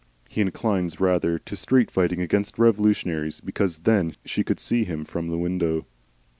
He 0.27 0.41
inclines 0.41 0.99
rather 0.99 1.37
to 1.37 1.55
street 1.55 1.91
fighting 1.91 2.21
against 2.21 2.57
revolutionaries 2.57 3.39
because 3.39 3.77
then 3.83 4.15
she 4.25 4.43
could 4.43 4.59
see 4.59 4.83
him 4.83 5.05
from 5.05 5.27
the 5.27 5.37
window. 5.37 5.85